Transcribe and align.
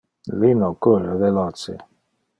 Lino 0.43 0.69
curre 0.85 1.13
veloce. 1.25 1.77